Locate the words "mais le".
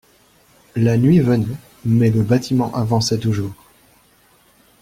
1.85-2.23